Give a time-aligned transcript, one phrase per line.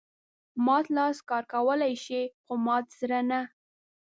[0.65, 3.41] مات لاس کار کولای شي خو مات زړه نه.